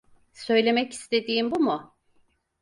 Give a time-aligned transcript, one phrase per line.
[0.33, 1.95] Söylemek istediğin bu mu?